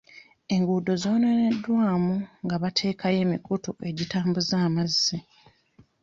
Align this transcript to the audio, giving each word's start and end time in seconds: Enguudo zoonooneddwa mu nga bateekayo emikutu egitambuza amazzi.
Enguudo 0.55 0.91
zoonooneddwa 1.01 1.85
mu 2.05 2.15
nga 2.43 2.55
bateekayo 2.63 3.17
emikutu 3.25 3.69
egitambuza 3.89 4.55
amazzi. 4.67 5.17